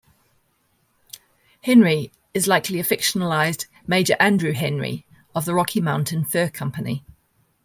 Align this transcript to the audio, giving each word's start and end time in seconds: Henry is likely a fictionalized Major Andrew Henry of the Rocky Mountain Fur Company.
Henry 1.61 2.11
is 2.33 2.47
likely 2.47 2.79
a 2.79 2.83
fictionalized 2.83 3.67
Major 3.85 4.15
Andrew 4.19 4.51
Henry 4.51 5.05
of 5.35 5.45
the 5.45 5.53
Rocky 5.53 5.79
Mountain 5.79 6.25
Fur 6.25 6.49
Company. 6.49 7.05